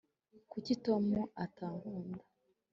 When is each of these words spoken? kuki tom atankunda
kuki 0.51 0.73
tom 0.85 1.05
atankunda 1.43 2.23